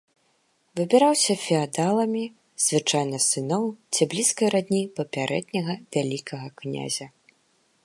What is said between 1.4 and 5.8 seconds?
феадаламі, звычайна з сыноў ці блізкай радні папярэдняга